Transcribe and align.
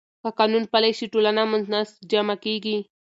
که 0.21 0.29
قانون 0.39 0.63
پلی 0.73 0.91
شي، 0.97 1.05
ټولنه 1.13 1.41
منسجمه 1.51 2.35
کېږي. 2.43 2.77